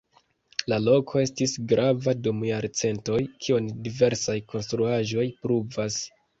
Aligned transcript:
La 0.71 0.77
loko 0.85 1.21
estis 1.23 1.53
grava 1.73 2.15
dum 2.29 2.41
jarcentoj, 2.53 3.21
kion 3.45 3.71
diversaj 3.87 4.39
konstruaĵoj 4.55 5.31
pruvas. 5.45 6.05